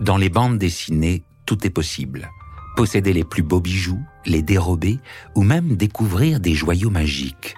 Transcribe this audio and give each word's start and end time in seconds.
Dans 0.00 0.16
les 0.16 0.30
bandes 0.30 0.56
dessinées, 0.56 1.24
tout 1.44 1.66
est 1.66 1.70
possible. 1.70 2.30
Posséder 2.74 3.12
les 3.12 3.24
plus 3.24 3.42
beaux 3.42 3.60
bijoux, 3.60 4.00
les 4.24 4.40
dérober 4.40 4.98
ou 5.34 5.42
même 5.42 5.76
découvrir 5.76 6.40
des 6.40 6.54
joyaux 6.54 6.88
magiques. 6.88 7.54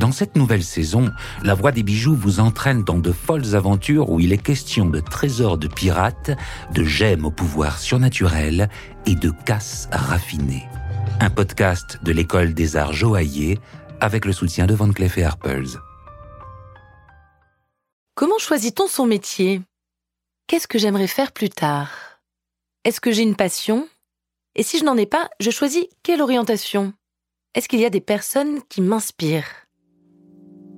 Dans 0.00 0.10
cette 0.10 0.34
nouvelle 0.34 0.64
saison, 0.64 1.12
la 1.42 1.54
voix 1.54 1.72
des 1.72 1.82
bijoux 1.82 2.16
vous 2.16 2.40
entraîne 2.40 2.84
dans 2.84 2.98
de 2.98 3.12
folles 3.12 3.54
aventures 3.54 4.08
où 4.10 4.18
il 4.18 4.32
est 4.32 4.42
question 4.42 4.86
de 4.86 4.98
trésors 4.98 5.58
de 5.58 5.68
pirates, 5.68 6.30
de 6.72 6.84
gemmes 6.84 7.26
au 7.26 7.30
pouvoir 7.30 7.78
surnaturel 7.78 8.70
et 9.04 9.14
de 9.14 9.30
casses 9.44 9.88
raffinées. 9.92 10.66
Un 11.20 11.30
podcast 11.30 11.98
de 12.02 12.12
l'école 12.12 12.54
des 12.54 12.76
arts 12.76 12.94
joailliers 12.94 13.58
avec 14.00 14.24
le 14.24 14.32
soutien 14.32 14.66
de 14.66 14.74
Van 14.74 14.90
Cleef 14.90 15.18
et 15.18 15.24
Arpels. 15.24 15.78
Comment 18.14 18.38
choisit-on 18.38 18.86
son 18.86 19.06
métier? 19.06 19.60
Qu'est-ce 20.46 20.68
que 20.68 20.78
j'aimerais 20.78 21.06
faire 21.06 21.32
plus 21.32 21.48
tard? 21.48 22.20
Est-ce 22.84 23.00
que 23.00 23.10
j'ai 23.10 23.22
une 23.22 23.34
passion? 23.34 23.88
Et 24.54 24.62
si 24.62 24.76
je 24.76 24.84
n'en 24.84 24.96
ai 24.98 25.06
pas, 25.06 25.30
je 25.40 25.50
choisis 25.50 25.86
quelle 26.02 26.20
orientation? 26.20 26.92
Est-ce 27.54 27.66
qu'il 27.66 27.80
y 27.80 27.86
a 27.86 27.90
des 27.90 28.02
personnes 28.02 28.60
qui 28.68 28.82
m'inspirent? 28.82 29.66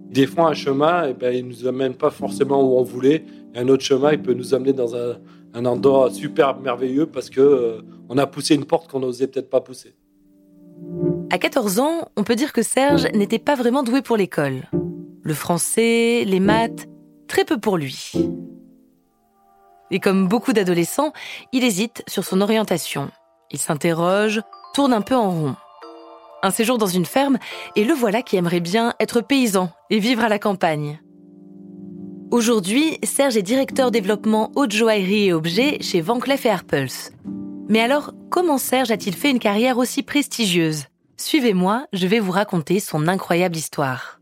Des 0.09 0.29
fois, 0.29 0.51
un 0.51 0.55
chemin, 0.55 1.09
eh 1.09 1.15
ben, 1.15 1.35
il 1.35 1.49
ne 1.49 1.51
nous 1.51 1.67
amène 1.67 1.95
pas 1.95 2.11
forcément 2.11 2.63
où 2.63 2.79
on 2.79 2.85
voulait. 2.85 3.25
Et 3.55 3.59
un 3.59 3.67
autre 3.67 3.83
chemin, 3.83 4.13
il 4.13 4.23
peut 4.23 4.35
nous 4.35 4.55
amener 4.55 4.73
dans 4.73 4.95
un, 4.95 5.65
endroit 5.65 6.13
super 6.13 6.61
merveilleux 6.61 7.07
parce 7.07 7.29
que 7.29 7.41
euh, 7.41 7.83
on 8.09 8.19
a 8.19 8.27
poussé 8.29 8.55
une 8.55 8.67
porte 8.67 8.89
qu'on 8.89 9.01
n'osait 9.01 9.27
peut-être 9.27 9.51
pas 9.51 9.63
pousser. 9.63 9.97
À 11.31 11.39
14 11.39 11.81
ans, 11.81 12.09
on 12.17 12.23
peut 12.23 12.37
dire 12.37 12.53
que 12.53 12.63
Serge 12.63 13.09
n'était 13.15 13.41
pas 13.41 13.57
vraiment 13.57 13.83
doué 13.83 14.01
pour 14.01 14.17
l'école. 14.17 14.71
Le 15.23 15.35
français, 15.35 16.23
les 16.25 16.41
maths, 16.41 16.87
très 17.27 17.45
peu 17.45 17.59
pour 17.59 17.79
lui. 17.79 18.13
Et 19.91 20.01
comme 20.01 20.29
beaucoup 20.29 20.53
d'adolescents, 20.53 21.13
il 21.53 21.65
hésite 21.65 22.03
sur 22.09 22.25
son 22.25 22.41
orientation. 22.41 23.11
Il 23.51 23.59
s'interroge, 23.59 24.41
tourne 24.75 24.93
un 24.93 25.01
peu 25.01 25.15
en 25.15 25.31
rond. 25.31 25.57
Un 26.43 26.51
séjour 26.51 26.79
dans 26.79 26.87
une 26.87 27.07
ferme, 27.07 27.39
et 27.77 27.85
le 27.85 27.95
voilà 27.95 28.23
qui 28.23 28.37
aimerait 28.37 28.61
bien 28.61 28.95
être 29.01 29.21
paysan 29.21 29.71
et 29.91 29.99
vivre 29.99 30.25
à 30.25 30.29
la 30.29 30.39
campagne. 30.39 31.01
Aujourd'hui, 32.31 32.99
Serge 33.05 33.37
est 33.37 33.43
directeur 33.43 33.91
développement 33.91 34.51
haute 34.57 34.73
joaillerie 34.73 35.27
et 35.27 35.33
objets 35.33 35.79
chez 35.81 36.01
Van 36.01 36.19
Cleef 36.19 36.45
Arpels. 36.47 37.13
Mais 37.69 37.81
alors, 37.81 38.13
comment 38.31 38.59
Serge 38.59 38.91
a-t-il 38.91 39.15
fait 39.15 39.31
une 39.31 39.39
carrière 39.39 39.79
aussi 39.79 40.03
prestigieuse? 40.03 40.85
Suivez-moi, 41.17 41.87
je 41.93 42.07
vais 42.07 42.21
vous 42.21 42.33
raconter 42.33 42.81
son 42.81 43.09
incroyable 43.09 43.57
histoire. 43.57 44.21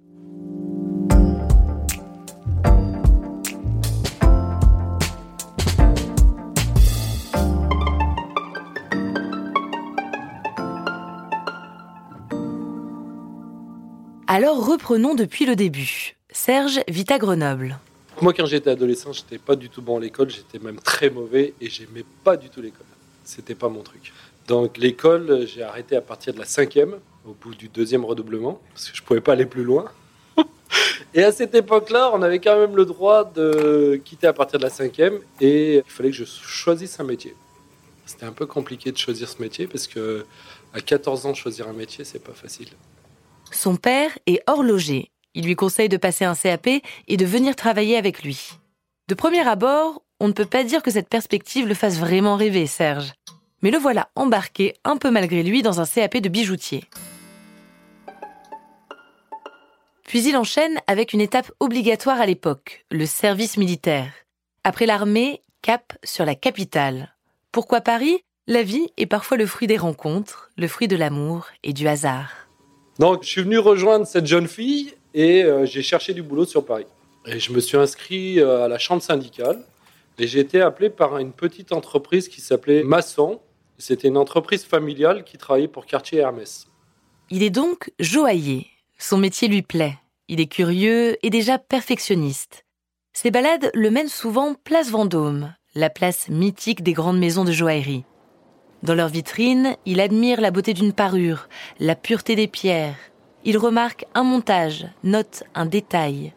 Alors 14.37 14.67
reprenons 14.67 15.15
depuis 15.15 15.47
le 15.47 15.55
début. 15.55 16.17
Serge 16.33 16.81
vit 16.89 17.05
à 17.11 17.19
Grenoble. 17.19 17.79
Moi, 18.21 18.33
quand 18.33 18.47
j'étais 18.47 18.71
adolescent, 18.71 19.13
j'étais 19.13 19.39
pas 19.39 19.55
du 19.55 19.69
tout 19.69 19.81
bon 19.81 19.99
à 19.99 20.01
l'école, 20.01 20.29
j'étais 20.29 20.59
même 20.59 20.81
très 20.81 21.09
mauvais 21.09 21.55
et 21.61 21.71
j'aimais 21.71 22.05
pas 22.25 22.37
du 22.37 22.51
tout 22.51 22.61
l'école. 22.61 22.85
C'était 23.23 23.55
pas 23.55 23.69
mon 23.69 23.83
truc. 23.83 24.13
Donc 24.49 24.77
l'école, 24.77 25.47
j'ai 25.47 25.63
arrêté 25.63 25.95
à 25.95 26.01
partir 26.01 26.35
de 26.35 26.41
la 26.41 26.47
cinquième, 26.47 26.97
au 27.25 27.35
bout 27.35 27.55
du 27.55 27.69
deuxième 27.69 28.05
redoublement, 28.05 28.61
parce 28.73 28.91
que 28.91 28.97
je 28.97 29.05
pouvais 29.05 29.21
pas 29.21 29.35
aller 29.35 29.47
plus 29.47 29.63
loin. 29.63 29.85
et 31.15 31.23
à 31.23 31.31
cette 31.31 31.55
époque-là, 31.55 32.11
on 32.13 32.21
avait 32.21 32.41
quand 32.41 32.59
même 32.59 32.75
le 32.75 32.87
droit 32.87 33.23
de 33.23 34.01
quitter 34.05 34.27
à 34.27 34.33
partir 34.33 34.59
de 34.59 34.65
la 34.65 34.71
cinquième 34.71 35.21
et 35.41 35.77
il 35.77 35.83
fallait 35.87 36.11
que 36.11 36.17
je 36.17 36.25
choisisse 36.25 36.99
un 36.99 37.05
métier. 37.05 37.37
C'était 38.05 38.27
un 38.27 38.33
peu 38.33 38.47
compliqué 38.47 38.91
de 38.91 38.99
choisir 38.99 39.29
ce 39.29 39.41
métier 39.41 39.69
parce 39.69 39.87
que 39.87 40.27
à 40.73 40.81
14 40.81 41.25
ans, 41.27 41.35
choisir 41.35 41.69
un 41.69 41.73
métier, 41.73 42.05
c'est 42.05 42.19
pas 42.19 42.33
facile. 42.33 42.71
Son 43.65 43.77
père 43.77 44.11
est 44.27 44.43
horloger. 44.47 45.11
Il 45.33 45.47
lui 45.47 45.57
conseille 45.57 45.89
de 45.89 45.97
passer 45.97 46.27
un 46.27 46.35
CAP 46.35 46.67
et 47.09 47.17
de 47.17 47.25
venir 47.25 47.57
travailler 47.57 47.97
avec 47.97 48.23
lui. 48.23 48.51
De 49.09 49.15
premier 49.15 49.41
abord, 49.49 50.03
on 50.21 50.29
ne 50.29 50.35
peut 50.35 50.45
pas 50.45 50.65
dire 50.65 50.83
que 50.83 50.91
cette 50.91 51.09
perspective 51.09 51.67
le 51.67 51.73
fasse 51.73 51.99
vraiment 51.99 52.37
rêver, 52.37 52.67
Serge. 52.67 53.15
Mais 53.63 53.71
le 53.71 53.79
voilà 53.79 54.11
embarqué 54.17 54.75
un 54.85 54.99
peu 54.99 55.11
malgré 55.11 55.43
lui 55.43 55.63
dans 55.63 55.81
un 55.81 55.87
CAP 55.87 56.19
de 56.19 56.29
bijoutier. 56.29 56.85
Puis 60.03 60.25
il 60.25 60.37
enchaîne 60.37 60.79
avec 60.87 61.15
une 61.15 61.23
étape 61.23 61.51
obligatoire 61.59 62.21
à 62.21 62.27
l'époque, 62.27 62.85
le 62.91 63.07
service 63.07 63.57
militaire. 63.57 64.13
Après 64.63 64.85
l'armée, 64.85 65.41
cap 65.63 65.95
sur 66.05 66.27
la 66.27 66.35
capitale. 66.35 67.15
Pourquoi 67.51 67.81
Paris? 67.81 68.21
La 68.47 68.63
vie 68.63 68.91
est 68.99 69.07
parfois 69.07 69.39
le 69.39 69.47
fruit 69.47 69.69
des 69.69 69.79
rencontres, 69.79 70.51
le 70.59 70.69
fruit 70.69 70.87
de 70.87 70.97
l'amour 70.97 71.47
et 71.63 71.73
du 71.73 71.89
hasard. 71.89 72.44
Donc, 72.99 73.23
je 73.23 73.29
suis 73.29 73.43
venu 73.43 73.59
rejoindre 73.59 74.07
cette 74.07 74.27
jeune 74.27 74.47
fille 74.47 74.95
et 75.15 75.43
euh, 75.43 75.67
j'ai 75.67 75.83
cherché 75.83 76.15
du 76.15 76.23
boulot 76.23 76.45
sur 76.45 76.65
Paris. 76.65 76.87
Et 77.27 77.41
je 77.41 77.53
me 77.53 77.61
suis 77.61 77.77
inscrit 77.77 78.41
euh, 78.41 78.65
à 78.65 78.69
la 78.69 78.79
chambre 78.79 79.03
syndicale 79.03 79.65
et 80.19 80.27
j'ai 80.27 80.41
été 80.41 80.61
appelé 80.61 80.91
par 80.91 81.19
une 81.19 81.33
petite 81.33 81.73
entreprise 81.73 82.29
qui 82.29 82.41
s'appelait 82.41 82.85
Masson. 82.85 83.41
C'était 83.79 84.09
une 84.09 84.17
entreprise 84.17 84.65
familiale 84.65 85.25
qui 85.25 85.39
travaillait 85.39 85.69
pour 85.69 85.87
Cartier 85.87 86.19
Hermès. 86.19 86.69
Il 87.31 87.43
est 87.43 87.51
donc 87.51 87.91
joaillier. 87.99 88.69
Son 88.99 89.19
métier 89.19 89.49
lui 89.49 89.63
plaît. 89.63 89.99
Il 90.29 90.41
est 90.41 90.47
curieux 90.47 91.17
et 91.25 91.31
déjà 91.31 91.59
perfectionniste. 91.59 92.65
Ses 93.13 93.31
balades 93.31 93.71
le 93.75 93.91
mènent 93.91 94.09
souvent 94.09 94.55
place 94.55 94.91
Vendôme, 94.91 95.55
la 95.75 95.91
place 95.91 96.29
mythique 96.29 96.83
des 96.83 96.93
grandes 96.93 97.19
maisons 97.19 97.45
de 97.45 97.53
joaillerie. 97.53 98.05
Dans 98.85 98.95
leur 98.95 99.09
vitrine, 99.09 99.79
il 99.87 99.99
admire 99.99 100.43
la 100.43 100.51
beauté 100.51 100.75
d'une 100.75 100.93
parure, 100.93 101.49
la 101.81 101.97
pureté 101.97 102.37
des 102.37 102.47
pierres. 102.47 102.99
Il 103.43 103.57
remarque 103.57 104.05
un 104.15 104.25
montage, 104.25 104.87
note 105.03 105.45
un 105.55 105.65
détail. 105.65 106.35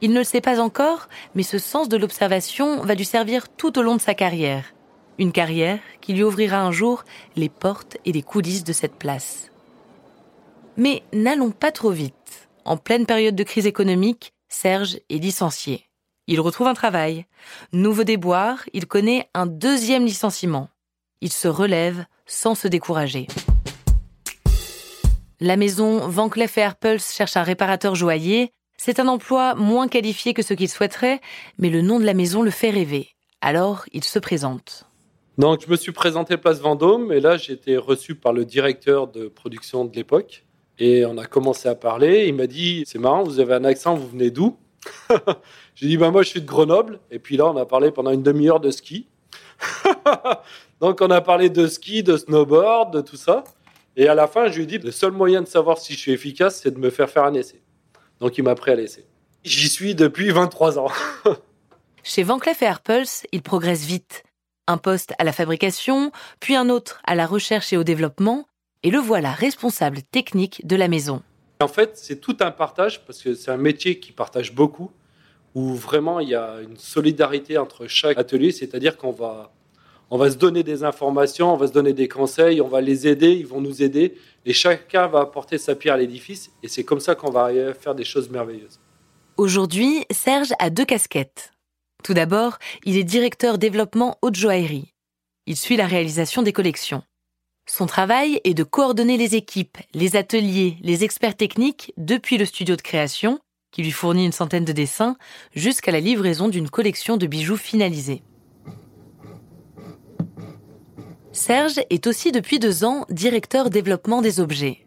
Il 0.00 0.12
ne 0.12 0.20
le 0.20 0.24
sait 0.24 0.40
pas 0.40 0.60
encore, 0.60 1.10
mais 1.34 1.42
ce 1.42 1.58
sens 1.58 1.90
de 1.90 1.98
l'observation 1.98 2.80
va 2.80 2.94
lui 2.94 3.04
servir 3.04 3.50
tout 3.50 3.78
au 3.78 3.82
long 3.82 3.96
de 3.96 4.00
sa 4.00 4.14
carrière. 4.14 4.72
Une 5.18 5.30
carrière 5.30 5.78
qui 6.00 6.14
lui 6.14 6.22
ouvrira 6.22 6.62
un 6.62 6.72
jour 6.72 7.04
les 7.36 7.50
portes 7.50 7.98
et 8.06 8.12
les 8.12 8.22
coulisses 8.22 8.64
de 8.64 8.72
cette 8.72 8.96
place. 8.96 9.50
Mais 10.78 11.02
n'allons 11.12 11.50
pas 11.50 11.70
trop 11.70 11.90
vite. 11.90 12.48
En 12.64 12.78
pleine 12.78 13.04
période 13.04 13.36
de 13.36 13.44
crise 13.44 13.66
économique, 13.66 14.32
Serge 14.48 15.00
est 15.10 15.18
licencié. 15.18 15.84
Il 16.28 16.40
retrouve 16.40 16.68
un 16.68 16.74
travail. 16.74 17.26
Nouveau 17.74 18.04
déboire, 18.04 18.64
il 18.72 18.86
connaît 18.86 19.28
un 19.34 19.44
deuxième 19.44 20.06
licenciement 20.06 20.70
il 21.20 21.32
se 21.32 21.48
relève 21.48 22.04
sans 22.26 22.54
se 22.54 22.68
décourager. 22.68 23.26
La 25.40 25.56
maison 25.56 26.08
Van 26.08 26.28
Cleef 26.28 26.58
Arpels 26.58 27.00
cherche 27.00 27.36
un 27.36 27.42
réparateur 27.42 27.94
joaillier. 27.94 28.52
C'est 28.76 29.00
un 29.00 29.08
emploi 29.08 29.54
moins 29.54 29.88
qualifié 29.88 30.34
que 30.34 30.42
ce 30.42 30.54
qu'il 30.54 30.68
souhaiterait, 30.68 31.20
mais 31.58 31.70
le 31.70 31.82
nom 31.82 31.98
de 31.98 32.04
la 32.04 32.14
maison 32.14 32.42
le 32.42 32.50
fait 32.50 32.70
rêver. 32.70 33.08
Alors, 33.40 33.84
il 33.92 34.04
se 34.04 34.18
présente. 34.18 34.84
Donc, 35.38 35.62
je 35.64 35.70
me 35.70 35.76
suis 35.76 35.92
présenté 35.92 36.36
place 36.36 36.60
Vendôme 36.60 37.12
et 37.12 37.20
là, 37.20 37.36
j'ai 37.36 37.54
été 37.54 37.76
reçu 37.76 38.14
par 38.14 38.32
le 38.32 38.44
directeur 38.44 39.06
de 39.08 39.28
production 39.28 39.84
de 39.84 39.94
l'époque. 39.96 40.44
Et 40.78 41.04
on 41.04 41.18
a 41.18 41.26
commencé 41.26 41.68
à 41.68 41.74
parler. 41.74 42.26
Il 42.26 42.34
m'a 42.34 42.46
dit 42.46 42.84
C'est 42.86 42.98
marrant, 42.98 43.22
vous 43.22 43.40
avez 43.40 43.54
un 43.54 43.64
accent, 43.64 43.94
vous 43.94 44.08
venez 44.08 44.30
d'où 44.30 44.56
J'ai 45.74 45.86
dit 45.86 45.96
bah, 45.96 46.10
Moi, 46.10 46.22
je 46.22 46.28
suis 46.28 46.40
de 46.40 46.46
Grenoble. 46.46 47.00
Et 47.10 47.18
puis 47.18 47.36
là, 47.36 47.46
on 47.46 47.56
a 47.56 47.66
parlé 47.66 47.90
pendant 47.90 48.10
une 48.10 48.22
demi-heure 48.22 48.60
de 48.60 48.70
ski. 48.70 49.08
Donc 50.80 51.00
on 51.00 51.10
a 51.10 51.20
parlé 51.20 51.50
de 51.50 51.66
ski, 51.66 52.02
de 52.02 52.16
snowboard, 52.16 52.92
de 52.92 53.00
tout 53.00 53.16
ça. 53.16 53.44
Et 53.96 54.08
à 54.08 54.14
la 54.14 54.26
fin, 54.26 54.48
je 54.48 54.56
lui 54.56 54.62
ai 54.62 54.66
dit, 54.66 54.78
le 54.78 54.90
seul 54.90 55.12
moyen 55.12 55.42
de 55.42 55.48
savoir 55.48 55.78
si 55.78 55.94
je 55.94 55.98
suis 55.98 56.12
efficace, 56.12 56.60
c'est 56.62 56.70
de 56.70 56.78
me 56.78 56.90
faire 56.90 57.10
faire 57.10 57.24
un 57.24 57.34
essai. 57.34 57.62
Donc 58.20 58.38
il 58.38 58.44
m'a 58.44 58.54
pris 58.54 58.70
à 58.70 58.74
l'essai. 58.74 59.04
J'y 59.44 59.68
suis 59.68 59.94
depuis 59.94 60.30
23 60.30 60.78
ans. 60.78 60.90
Chez 62.02 62.22
Van 62.22 62.38
Cleef 62.38 62.62
et 62.62 62.66
Arpels, 62.66 63.06
il 63.32 63.42
progresse 63.42 63.84
vite. 63.84 64.22
Un 64.66 64.78
poste 64.78 65.14
à 65.18 65.24
la 65.24 65.32
fabrication, 65.32 66.12
puis 66.38 66.54
un 66.56 66.68
autre 66.68 67.00
à 67.04 67.14
la 67.14 67.26
recherche 67.26 67.72
et 67.72 67.76
au 67.76 67.84
développement, 67.84 68.46
et 68.82 68.90
le 68.90 68.98
voilà 68.98 69.32
responsable 69.32 70.02
technique 70.02 70.66
de 70.66 70.76
la 70.76 70.88
maison. 70.88 71.22
En 71.60 71.68
fait, 71.68 71.98
c'est 71.98 72.20
tout 72.20 72.36
un 72.40 72.50
partage, 72.50 73.04
parce 73.04 73.22
que 73.22 73.34
c'est 73.34 73.50
un 73.50 73.56
métier 73.56 73.98
qui 73.98 74.12
partage 74.12 74.54
beaucoup, 74.54 74.90
où 75.54 75.74
vraiment 75.74 76.20
il 76.20 76.28
y 76.28 76.34
a 76.34 76.60
une 76.62 76.76
solidarité 76.76 77.58
entre 77.58 77.86
chaque 77.86 78.18
atelier, 78.18 78.52
c'est-à-dire 78.52 78.96
qu'on 78.96 79.10
va 79.10 79.52
on 80.10 80.18
va 80.18 80.30
se 80.30 80.36
donner 80.36 80.62
des 80.62 80.82
informations, 80.82 81.54
on 81.54 81.56
va 81.56 81.68
se 81.68 81.72
donner 81.72 81.92
des 81.92 82.08
conseils, 82.08 82.60
on 82.60 82.68
va 82.68 82.80
les 82.80 83.06
aider, 83.06 83.32
ils 83.32 83.46
vont 83.46 83.60
nous 83.60 83.82
aider, 83.82 84.16
et 84.44 84.52
chacun 84.52 85.06
va 85.06 85.20
apporter 85.20 85.56
sa 85.56 85.76
pierre 85.76 85.94
à 85.94 85.98
l'édifice, 85.98 86.50
et 86.62 86.68
c'est 86.68 86.84
comme 86.84 87.00
ça 87.00 87.14
qu'on 87.14 87.30
va 87.30 87.50
faire 87.74 87.94
des 87.94 88.04
choses 88.04 88.28
merveilleuses. 88.28 88.80
Aujourd'hui, 89.36 90.04
Serge 90.10 90.52
a 90.58 90.68
deux 90.68 90.84
casquettes. 90.84 91.52
Tout 92.02 92.14
d'abord, 92.14 92.58
il 92.84 92.96
est 92.96 93.04
directeur 93.04 93.56
développement 93.56 94.18
haute 94.22 94.36
joaillerie. 94.36 94.92
Il 95.46 95.56
suit 95.56 95.76
la 95.76 95.86
réalisation 95.86 96.42
des 96.42 96.52
collections. 96.52 97.02
Son 97.66 97.86
travail 97.86 98.40
est 98.42 98.54
de 98.54 98.64
coordonner 98.64 99.16
les 99.16 99.36
équipes, 99.36 99.78
les 99.94 100.16
ateliers, 100.16 100.76
les 100.82 101.04
experts 101.04 101.36
techniques 101.36 101.92
depuis 101.96 102.36
le 102.36 102.44
studio 102.44 102.74
de 102.74 102.82
création, 102.82 103.38
qui 103.70 103.82
lui 103.82 103.92
fournit 103.92 104.26
une 104.26 104.32
centaine 104.32 104.64
de 104.64 104.72
dessins, 104.72 105.16
jusqu'à 105.54 105.92
la 105.92 106.00
livraison 106.00 106.48
d'une 106.48 106.68
collection 106.68 107.16
de 107.16 107.26
bijoux 107.26 107.56
finalisés. 107.56 108.22
Serge 111.32 111.80
est 111.90 112.08
aussi 112.08 112.32
depuis 112.32 112.58
deux 112.58 112.84
ans 112.84 113.06
directeur 113.08 113.70
développement 113.70 114.20
des 114.20 114.40
objets. 114.40 114.84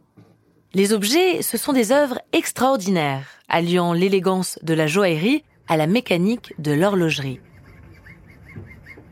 Les 0.73 0.91
objets, 0.91 1.41
ce 1.41 1.57
sont 1.57 1.71
des 1.71 1.91
œuvres 1.91 2.19
extraordinaires, 2.33 3.27
alliant 3.47 3.93
l'élégance 3.93 4.59
de 4.61 4.73
la 4.73 4.87
joaillerie 4.87 5.43
à 5.69 5.77
la 5.77 5.87
mécanique 5.87 6.53
de 6.59 6.73
l'horlogerie. 6.73 7.39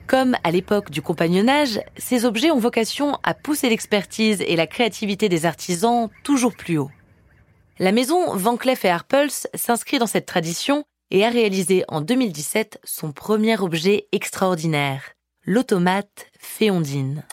Comme 0.08 0.36
à 0.44 0.52
l'époque 0.52 0.92
du 0.92 1.02
compagnonnage, 1.02 1.80
ces 1.98 2.26
objets 2.26 2.52
ont 2.52 2.60
vocation 2.60 3.18
à 3.24 3.34
pousser 3.34 3.70
l'expertise 3.70 4.42
et 4.42 4.58
la 4.58 4.68
créativité 4.68 5.30
des 5.30 5.46
artisans 5.46 6.10
toujours 6.26 6.54
plus 6.54 6.78
haut. 6.78 6.92
La 7.80 7.94
maison 7.94 8.36
Van 8.36 8.58
Cleef 8.58 8.84
Arpels 8.84 9.48
s'inscrit 9.54 10.00
dans 10.00 10.08
cette 10.08 10.26
tradition 10.26 10.84
et 11.12 11.24
a 11.24 11.30
réalisé 11.30 11.86
en 11.88 12.02
2017 12.02 12.82
son 12.84 13.14
premier 13.14 13.58
objet 13.58 14.08
extraordinaire, 14.12 15.14
l'automate 15.46 16.28
Féondine. 16.38 17.24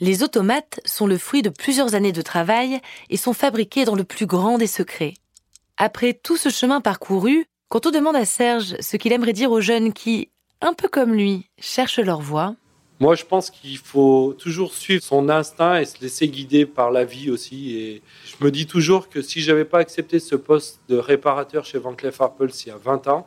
Les 0.00 0.22
automates 0.22 0.80
sont 0.84 1.06
le 1.06 1.16
fruit 1.16 1.40
de 1.40 1.48
plusieurs 1.48 1.94
années 1.94 2.12
de 2.12 2.20
travail 2.20 2.80
et 3.08 3.16
sont 3.16 3.32
fabriqués 3.32 3.86
dans 3.86 3.94
le 3.94 4.04
plus 4.04 4.26
grand 4.26 4.58
des 4.58 4.66
secrets. 4.66 5.14
Après 5.78 6.12
tout 6.12 6.36
ce 6.36 6.50
chemin 6.50 6.82
parcouru, 6.82 7.46
quand 7.70 7.86
on 7.86 7.90
demande 7.90 8.16
à 8.16 8.26
Serge 8.26 8.76
ce 8.80 8.98
qu'il 8.98 9.12
aimerait 9.12 9.32
dire 9.32 9.50
aux 9.50 9.62
jeunes 9.62 9.94
qui, 9.94 10.28
un 10.60 10.74
peu 10.74 10.88
comme 10.88 11.14
lui, 11.14 11.48
cherchent 11.58 12.00
leur 12.00 12.20
voie, 12.20 12.54
moi, 13.00 13.16
je 13.16 13.24
pense 13.24 13.50
qu'il 13.50 13.76
faut 13.76 14.36
toujours 14.38 14.72
suivre 14.72 15.02
son 15.02 15.28
instinct 15.28 15.80
et 15.80 15.84
se 15.84 16.00
laisser 16.00 16.28
guider 16.28 16.64
par 16.64 16.92
la 16.92 17.04
vie 17.04 17.28
aussi. 17.28 17.76
Et 17.76 18.02
je 18.24 18.44
me 18.44 18.52
dis 18.52 18.66
toujours 18.66 19.08
que 19.08 19.20
si 19.20 19.40
j'avais 19.40 19.64
pas 19.64 19.78
accepté 19.78 20.20
ce 20.20 20.36
poste 20.36 20.80
de 20.88 20.96
réparateur 20.96 21.64
chez 21.64 21.78
Van 21.78 21.94
Cleef 21.94 22.20
Arpels 22.20 22.52
il 22.64 22.68
y 22.68 22.70
a 22.70 22.76
20 22.76 23.08
ans, 23.08 23.26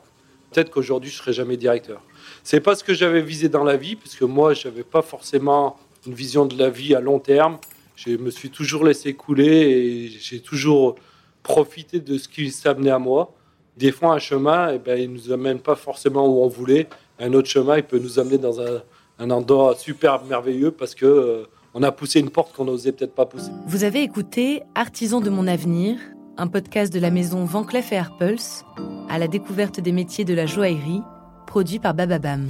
peut-être 0.51 0.69
qu'aujourd'hui 0.69 1.09
je 1.09 1.17
serais 1.17 1.33
jamais 1.33 1.57
directeur. 1.57 2.01
C'est 2.43 2.59
pas 2.59 2.75
ce 2.75 2.83
que 2.83 2.93
j'avais 2.93 3.21
visé 3.21 3.49
dans 3.49 3.63
la 3.63 3.77
vie, 3.77 3.95
puisque 3.95 4.21
moi, 4.21 4.53
j'avais 4.53 4.83
pas 4.83 5.01
forcément 5.01 5.77
une 6.05 6.13
vision 6.13 6.45
de 6.45 6.57
la 6.57 6.69
vie 6.69 6.95
à 6.95 7.01
long 7.01 7.19
terme. 7.19 7.57
Je 7.95 8.11
me 8.11 8.29
suis 8.29 8.49
toujours 8.49 8.83
laissé 8.83 9.13
couler 9.13 9.45
et 9.45 10.07
j'ai 10.07 10.39
toujours 10.39 10.95
profité 11.43 11.99
de 11.99 12.17
ce 12.17 12.27
qui 12.27 12.51
s'amenait 12.51 12.91
à 12.91 12.99
moi. 12.99 13.33
Des 13.75 13.91
fois, 13.91 14.13
un 14.13 14.19
chemin, 14.19 14.71
eh 14.73 14.79
ben, 14.79 14.99
il 14.99 15.11
nous 15.11 15.31
amène 15.31 15.59
pas 15.59 15.75
forcément 15.75 16.27
où 16.27 16.41
on 16.41 16.47
voulait. 16.47 16.87
Un 17.19 17.33
autre 17.33 17.49
chemin, 17.49 17.77
il 17.77 17.83
peut 17.83 17.99
nous 17.99 18.19
amener 18.19 18.37
dans 18.37 18.61
un 18.61 19.29
endroit 19.29 19.75
super 19.75 20.23
merveilleux 20.25 20.71
parce 20.71 20.95
que 20.95 21.05
euh, 21.05 21.43
on 21.73 21.83
a 21.83 21.91
poussé 21.91 22.19
une 22.19 22.29
porte 22.29 22.55
qu'on 22.55 22.65
n'osait 22.65 22.91
peut-être 22.91 23.13
pas 23.13 23.25
pousser. 23.25 23.51
Vous 23.67 23.83
avez 23.83 24.01
écouté 24.01 24.63
Artisan 24.73 25.21
de 25.21 25.29
mon 25.29 25.47
avenir, 25.47 25.97
un 26.37 26.47
podcast 26.47 26.93
de 26.93 26.99
la 26.99 27.11
maison 27.11 27.45
Van 27.45 27.63
Cleef 27.63 27.91
et 27.91 27.97
Arpels, 27.97 28.37
à 29.09 29.17
la 29.17 29.27
découverte 29.27 29.79
des 29.79 29.91
métiers 29.91 30.25
de 30.25 30.33
la 30.33 30.45
joaillerie, 30.45 31.01
produit 31.45 31.79
par 31.79 31.93
Bababam. 31.93 32.47